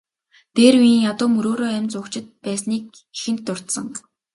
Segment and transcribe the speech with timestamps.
[0.55, 2.83] Дээр үеийн ядуу мөрөөрөө амь зуугчид байсныг
[3.17, 3.87] эхэнд дурдсан.